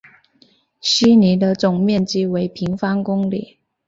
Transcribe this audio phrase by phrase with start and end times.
[0.79, 3.59] 希尼的总面积为平方公里。